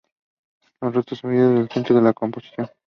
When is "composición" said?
2.13-2.67